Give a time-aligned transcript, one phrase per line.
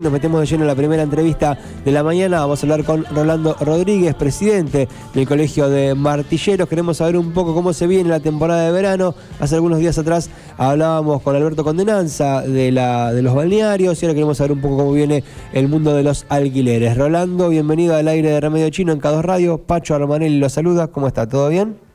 [0.00, 2.38] Nos metemos de lleno en la primera entrevista de la mañana.
[2.38, 6.68] Vamos a hablar con Rolando Rodríguez, presidente del Colegio de Martilleros.
[6.68, 9.16] Queremos saber un poco cómo se viene la temporada de verano.
[9.40, 14.14] Hace algunos días atrás hablábamos con Alberto Condenanza de, la, de los balnearios y ahora
[14.14, 16.96] queremos saber un poco cómo viene el mundo de los alquileres.
[16.96, 19.58] Rolando, bienvenido al aire de Remedio Chino en Cados Radio.
[19.58, 20.86] Pacho Armanelli lo saluda.
[20.86, 21.28] ¿Cómo está?
[21.28, 21.87] ¿Todo bien?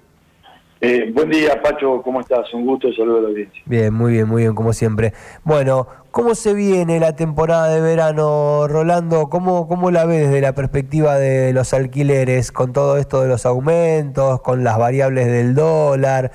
[0.86, 2.54] Eh, buen día, Pacho, ¿cómo estás?
[2.54, 3.64] Un gusto, saludo a la audiencia.
[3.66, 5.14] Bien, muy bien, muy bien, como siempre.
[5.46, 9.30] Bueno, ¿cómo se viene la temporada de verano, Rolando?
[9.30, 13.46] ¿Cómo, cómo la ves desde la perspectiva de los alquileres, con todo esto de los
[13.46, 16.32] aumentos, con las variables del dólar?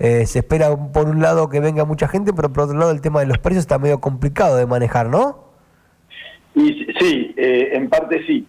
[0.00, 3.00] Eh, se espera por un lado que venga mucha gente, pero por otro lado el
[3.00, 5.44] tema de los precios está medio complicado de manejar, ¿no?
[6.56, 8.48] Y, sí, eh, en parte sí.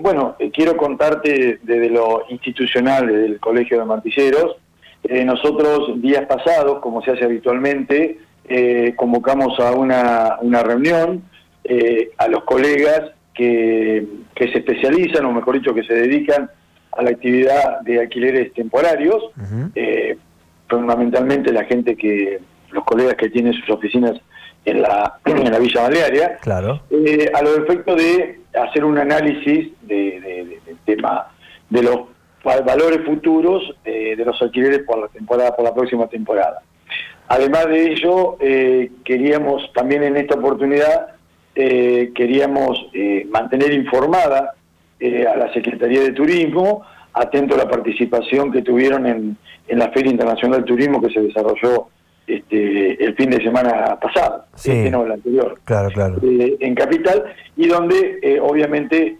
[0.00, 4.56] bueno, quiero contarte desde lo institucional del Colegio de Martilleros,
[5.04, 11.22] eh, nosotros días pasados, como se hace habitualmente, eh, convocamos a una, una reunión
[11.64, 16.50] eh, a los colegas que, que, se especializan, o mejor dicho, que se dedican
[16.92, 19.22] a la actividad de alquileres temporarios,
[20.68, 22.40] fundamentalmente la gente que,
[22.72, 24.20] los colegas que tienen sus oficinas
[24.64, 26.82] en la, en la Villa Balearia, claro.
[27.34, 31.28] a los efectos de hacer un análisis de, del tema
[31.70, 32.00] de los
[32.64, 36.60] valores futuros eh, de los alquileres por la temporada, por la próxima temporada.
[37.28, 41.08] Además de ello, eh, queríamos también en esta oportunidad
[41.54, 42.86] eh, queríamos
[43.30, 44.54] mantener informada
[45.00, 46.82] a la Secretaría de Turismo,
[47.12, 51.20] atento a la participación que tuvieron en, en la Feria Internacional del Turismo que se
[51.20, 51.88] desarrolló
[52.28, 56.20] este, el fin de semana pasado, este no, el anterior, claro, claro.
[56.22, 57.24] en Capital,
[57.56, 59.16] y donde obviamente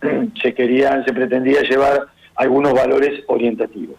[0.42, 3.96] se querían, se pretendía llevar algunos valores orientativos.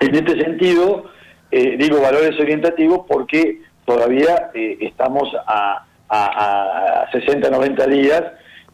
[0.00, 1.04] En este sentido,
[1.50, 8.22] eh, digo valores orientativos porque todavía eh, estamos a, a, 60, 90 días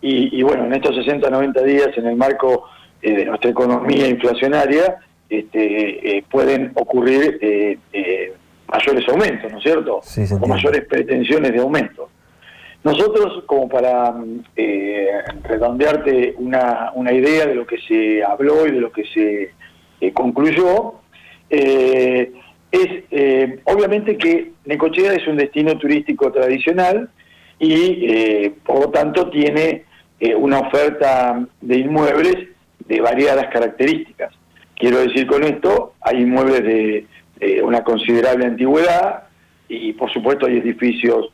[0.03, 2.65] y, bueno, en estos 60, 90 días, en el marco
[3.03, 4.97] eh, de nuestra economía inflacionaria,
[5.29, 7.79] este, pueden ocurrir
[8.67, 10.01] mayores aumentos, ¿no es cierto?
[10.41, 12.09] o mayores pretensiones de aumento.
[12.83, 14.15] Nosotros, como para
[14.57, 15.09] eh,
[15.43, 19.51] redondearte una, idea de lo que se habló y de lo que se
[20.01, 20.95] eh, concluyó,
[21.51, 22.33] eh,
[22.73, 27.11] es obviamente que Necochea es un destino turístico tradicional
[27.59, 29.85] y por lo tanto tiene
[30.39, 32.37] una oferta de inmuebles
[32.87, 34.33] de variadas características.
[34.77, 37.07] Quiero decir con esto, hay inmuebles de
[37.65, 39.25] una considerable antigüedad
[39.69, 41.33] y por supuesto hay edificios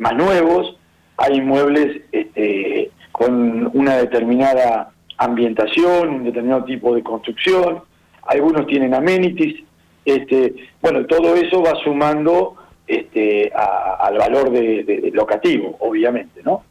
[0.00, 0.76] más nuevos,
[1.16, 7.82] hay inmuebles este, con una determinada ambientación, un determinado tipo de construcción,
[8.26, 9.62] algunos tienen amenities,
[10.04, 16.64] este, bueno, todo eso va sumando este, al valor de, locativo, obviamente, ¿no?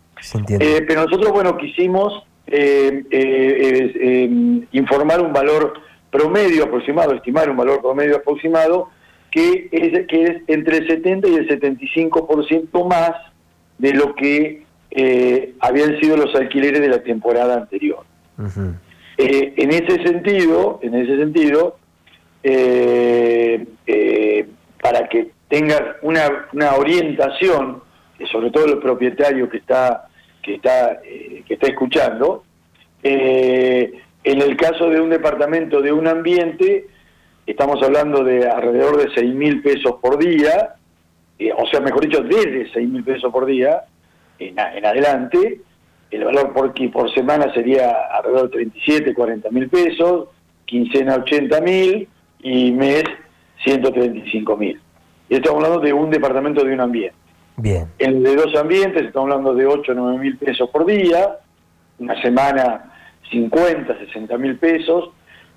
[0.60, 4.30] Eh, pero nosotros, bueno, quisimos eh, eh,
[4.72, 5.74] informar un valor
[6.12, 8.90] promedio aproximado, estimar un valor promedio aproximado,
[9.32, 13.12] que es, que es entre el 70 y el 75% más
[13.78, 18.04] de lo que eh, habían sido los alquileres de la temporada anterior.
[19.18, 21.78] Eh, en ese sentido, en ese sentido,
[22.44, 23.66] eh,
[24.82, 27.82] para que tengan una, una orientación,
[28.32, 30.08] sobre todo el propietario que está
[30.42, 32.44] que está que está escuchando,
[33.02, 34.02] en
[34.42, 36.88] el caso de un departamento de un ambiente,
[37.46, 40.76] estamos hablando de alrededor de seis mil pesos por día,
[41.40, 43.84] eh, o sea, mejor dicho, desde 6 mil pesos por día
[44.40, 45.62] en, adelante,
[46.12, 50.30] el valor por, por semana sería alrededor de 37, 40 mil pesos,
[50.66, 52.08] quincena 80 mil
[52.40, 53.04] y mes
[53.64, 54.80] 135 mil.
[55.30, 57.16] Y estamos hablando de un departamento de un ambiente.
[57.58, 57.88] Bien.
[58.00, 61.38] En el de dos ambientes estamos hablando de 8 o 9 mil pesos por día,
[62.00, 62.92] una semana
[63.32, 65.10] 50, 60 mil pesos,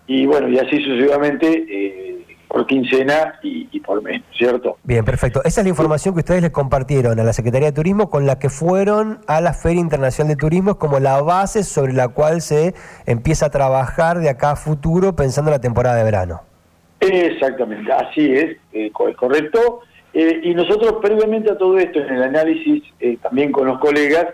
[0.07, 2.16] y bueno, y así sucesivamente eh,
[2.49, 4.79] por quincena y, por mes, ¿cierto?
[4.84, 5.41] Bien, perfecto.
[5.45, 8.39] Esa es la información que ustedes les compartieron a la Secretaría de Turismo con la
[8.39, 12.75] que fueron a la Feria Internacional de Turismo como la base sobre la cual se
[13.04, 16.43] empieza a trabajar de acá a futuro pensando en la temporada de verano.
[17.01, 19.81] Exactamente, así es, eh, correcto.
[20.15, 24.27] Eh, y nosotros previamente a todo esto, en el análisis eh, también con los colegas,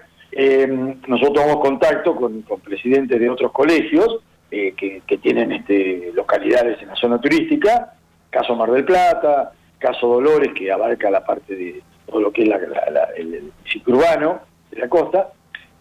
[1.06, 6.88] nosotros tomamos contacto con, con presidentes de otros colegios que, que, tienen este, localidades en
[6.88, 7.92] la zona turística
[8.32, 12.50] caso Mar del Plata, caso Dolores, que abarca la parte de todo lo que es
[13.16, 14.40] el, ciclo urbano
[14.70, 15.28] de la costa.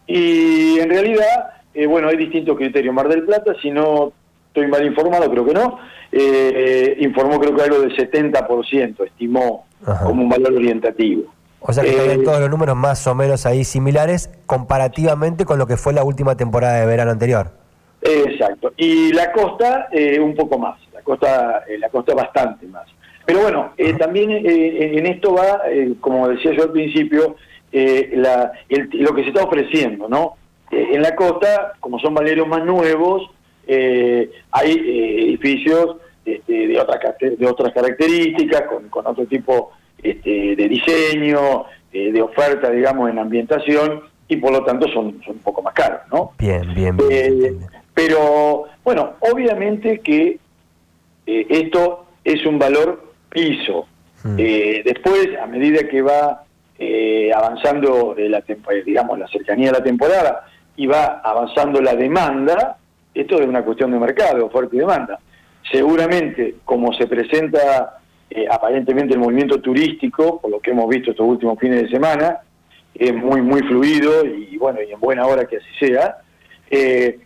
[0.05, 2.93] Y en realidad, eh, bueno, hay distintos criterios.
[2.93, 4.11] Mar del Plata, si no
[4.47, 5.79] estoy mal informado, creo que no,
[6.11, 9.65] eh, informó creo que algo del 70%, estimó
[10.03, 11.33] como un valor orientativo.
[11.61, 15.67] O sea que están todos los números más o menos ahí similares comparativamente con lo
[15.67, 17.51] que fue la última temporada de verano anterior.
[18.01, 18.73] Exacto.
[18.77, 19.87] Y la costa
[20.19, 22.87] un poco más, la costa, la costa bastante más.
[23.25, 25.61] Pero bueno, también en esto va,
[25.99, 27.35] como decía yo al principio,
[27.71, 30.35] la, lo que se está ofreciendo, ¿no?
[30.71, 33.29] en la costa, como son balnearios más nuevos,
[33.67, 39.71] hay edificios este, de, otras, de otras características, con, otro tipo
[40.01, 45.35] este, de diseño, eh, de oferta, digamos, en ambientación, y por lo tanto son, son
[45.35, 46.31] un poco más caros, ¿no?
[46.37, 47.09] Bien, bien, bien.
[47.11, 47.53] Eh,
[47.93, 50.37] pero, bueno, obviamente que
[51.39, 53.87] eh, esto es un valor piso.
[54.23, 54.35] Hmm.
[54.35, 56.43] después, a medida que va
[57.35, 58.43] avanzando la
[58.85, 60.45] digamos la cercanía de la temporada
[60.75, 62.77] y va avanzando la demanda,
[63.15, 65.19] esto es una cuestión de mercado, oferta y demanda
[65.69, 67.99] seguramente como se presenta
[68.29, 72.39] eh, aparentemente el movimiento turístico, por lo que hemos visto estos últimos fines de semana,
[72.93, 76.17] es muy, muy fluido y bueno, y en buena hora que así sea.
[76.69, 77.19] Eh,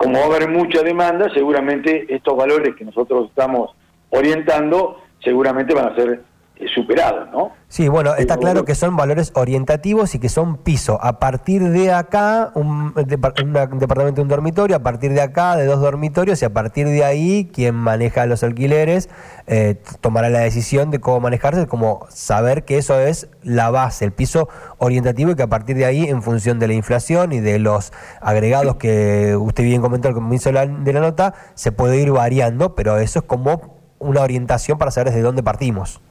[0.00, 3.76] como va a haber mucha demanda, seguramente estos valores que nosotros estamos
[4.08, 6.22] orientando, seguramente van a ser
[6.60, 7.52] eh, superados, ¿no?
[7.68, 10.98] Sí, bueno, está claro que son valores orientativos y que son piso.
[11.00, 16.42] A partir de acá, un, departamento, un dormitorio, a partir de acá, de dos dormitorios,
[16.42, 19.08] y a partir de ahí, quien maneja los alquileres
[19.46, 24.12] eh, tomará la decisión de cómo manejarse, como saber que eso es la base, el
[24.12, 27.58] piso orientativo, y que a partir de ahí, en función de la inflación y de
[27.58, 32.02] los agregados que usted bien comentó al comienzo de la, de la nota, se puede
[32.02, 36.02] ir variando, pero eso es como una orientación para saber desde dónde partimos.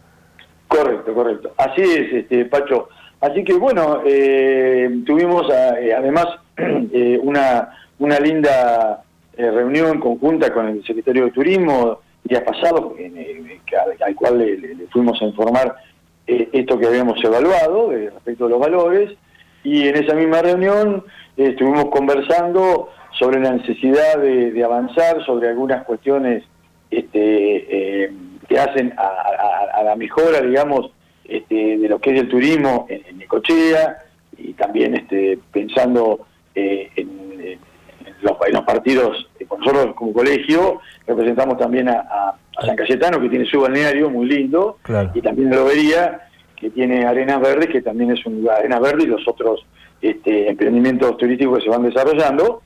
[0.69, 1.51] Correcto, correcto.
[1.57, 2.89] Así es, este, Pacho.
[3.21, 6.27] Así que bueno, eh, tuvimos eh, además
[6.57, 9.03] eh, una, una linda
[9.35, 12.93] reunión conjunta con el secretario de Turismo días pasados,
[14.05, 15.75] al, cual le, fuimos a informar
[16.27, 19.11] esto que habíamos evaluado respecto a los valores,
[19.63, 21.03] y en esa misma reunión
[21.37, 26.43] estuvimos conversando sobre la necesidad de, avanzar sobre algunas cuestiones
[26.91, 28.11] este,
[28.49, 30.91] que hacen a, la mejora, digamos,
[31.23, 33.97] este, de lo que es el turismo en, en Necochea
[34.37, 36.25] y también este, pensando
[36.55, 37.29] eh, en,
[38.21, 42.35] los, partidos, eh, nosotros como colegio representamos también a,
[42.65, 44.79] San Cayetano, que tiene su balneario muy lindo,
[45.13, 49.05] y también a Lobería, que tiene Arenas Verdes, que también es un lugar, Arenas Verdes
[49.05, 49.65] y los otros
[50.01, 52.61] este, emprendimientos turísticos que se van desarrollando.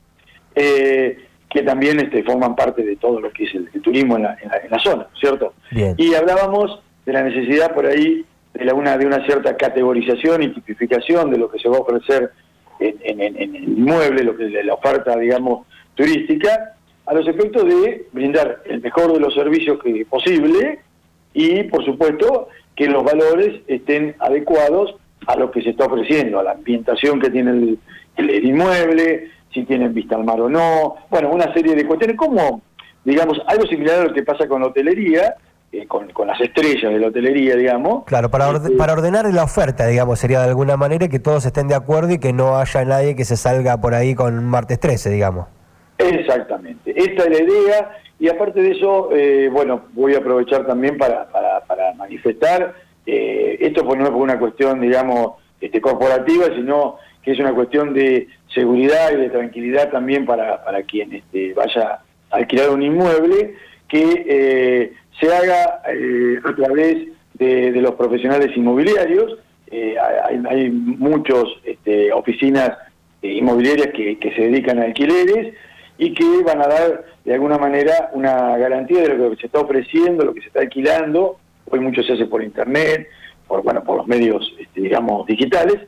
[0.55, 4.35] Eh, que también este, forman parte de todo lo que es el, turismo en la,
[4.41, 5.53] en, la, zona, ¿cierto?
[5.97, 10.47] Y hablábamos de la necesidad por ahí de, la, una, de una cierta categorización y
[10.49, 12.31] tipificación de lo que se va a ofrecer
[12.79, 16.73] en, el inmueble, lo que es la oferta, digamos, turística,
[17.05, 20.79] a los efectos de brindar el mejor de los servicios que posible
[21.35, 24.95] y, por supuesto, que los valores estén adecuados
[25.27, 27.79] a lo que se está ofreciendo, a la ambientación que tiene el,
[28.17, 32.61] el inmueble, si tienen vista al mar o no, bueno, una serie de cuestiones, como,
[33.03, 35.35] digamos, algo similar a lo que pasa con la hotelería,
[35.71, 38.03] eh, con, las estrellas de la hotelería, digamos.
[38.05, 41.67] Claro, para, este, para ordenar la oferta, digamos, sería de alguna manera que todos estén
[41.67, 44.79] de acuerdo y que no haya nadie que se salga por ahí con un martes
[44.79, 45.47] 13, digamos.
[45.97, 50.97] Exactamente, esta es la idea y aparte de eso, eh, bueno, voy a aprovechar también
[50.97, 52.73] para, para, manifestar,
[53.05, 57.53] eh, esto pues no es por una cuestión, digamos, este, corporativa, sino que es una
[57.53, 62.83] cuestión de seguridad y de tranquilidad también para, para quien este, vaya a alquilar un
[62.83, 63.55] inmueble,
[63.87, 69.37] que eh, se haga eh, a través de, los profesionales inmobiliarios.
[69.71, 72.71] Eh, hay, hay muchas este, oficinas
[73.21, 75.53] inmobiliarias que, se dedican a alquileres
[75.97, 79.59] y que van a dar de alguna manera una garantía de lo que se está
[79.59, 81.37] ofreciendo, lo que se está alquilando.
[81.69, 83.07] Hoy mucho se hace por internet,
[83.47, 85.79] por bueno, por los medios, este, digamos, digitales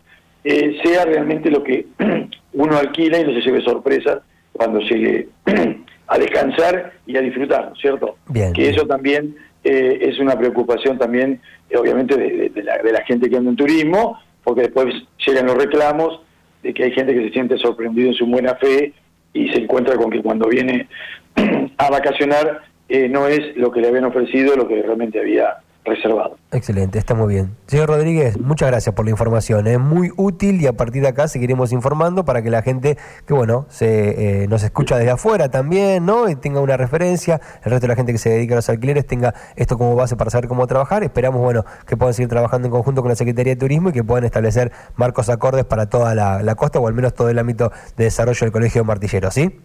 [0.47, 1.87] eh, sea realmente lo que
[2.53, 4.21] uno alquila y no se lleve sorpresa
[4.53, 5.27] cuando llegue
[6.07, 8.17] a descansar y a disfrutar, ¿cierto?
[8.53, 13.27] que eso también eh, es una preocupación también, eh, obviamente, de, la, de la gente
[13.27, 14.93] que anda en turismo, porque después
[15.25, 16.21] llegan los reclamos
[16.61, 18.93] de que hay gente que se siente sorprendido en su buena fe
[19.33, 20.87] y se encuentra con que cuando viene
[21.77, 22.61] a vacacionar
[23.09, 26.37] no es lo que le habían ofrecido, lo que realmente había reservado.
[26.51, 27.55] Excelente, está muy bien.
[27.67, 31.27] Señor Rodríguez, muchas gracias por la información, es muy útil y a partir de acá
[31.27, 36.05] seguiremos informando para que la gente que bueno se eh, nos escucha desde afuera también,
[36.05, 36.29] ¿no?
[36.29, 39.05] Y tenga una referencia, el resto de la gente que se dedica a los alquileres
[39.05, 41.03] tenga esto como base para saber cómo trabajar.
[41.03, 44.03] Esperamos bueno que puedan seguir trabajando en conjunto con la Secretaría de Turismo y que
[44.03, 47.71] puedan establecer marcos acordes para toda la, la costa o al menos todo el ámbito
[47.97, 49.59] de desarrollo del Colegio de Martilleros, ¿sí?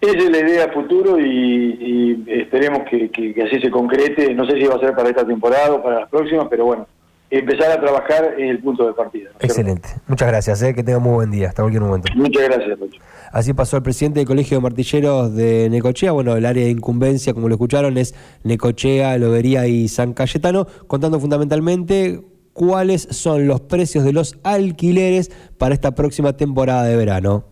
[0.00, 4.32] Esa es la idea futuro y, esperemos que, así se concrete.
[4.34, 6.86] No sé si va a ser para esta temporada o para las próximas, pero bueno,
[7.30, 9.30] empezar a trabajar en el punto de partida.
[9.40, 9.88] Excelente.
[10.06, 11.48] Muchas gracias, eh, que tenga muy buen día.
[11.48, 12.12] Hasta cualquier momento.
[12.14, 13.00] Muchas gracias, Lucho.
[13.32, 16.12] Así pasó el presidente del Colegio de Martilleros de Necochea.
[16.12, 18.14] Bueno, el área de incumbencia, como lo escucharon, es
[18.44, 25.74] Necochea, Lobería y San Cayetano, contando fundamentalmente cuáles son los precios de los alquileres para
[25.74, 27.44] esta próxima temporada de verano.